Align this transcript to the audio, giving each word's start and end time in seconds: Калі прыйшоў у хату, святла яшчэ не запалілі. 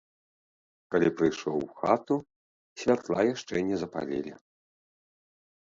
Калі 0.93 1.09
прыйшоў 1.19 1.57
у 1.65 1.67
хату, 1.81 2.17
святла 2.85 3.19
яшчэ 3.33 3.55
не 3.69 3.75
запалілі. 3.83 4.33